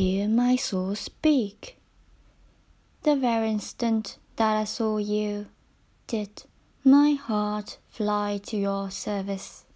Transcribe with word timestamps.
hear 0.00 0.26
my 0.26 0.56
soul 0.56 0.94
speak. 0.94 1.76
The 3.02 3.16
very 3.16 3.50
instant 3.50 4.16
that 4.36 4.56
I 4.56 4.64
saw 4.64 4.96
you, 4.96 5.48
did 6.06 6.44
my 6.82 7.12
heart 7.12 7.76
fly 7.90 8.38
to 8.44 8.56
your 8.56 8.90
service. 8.90 9.66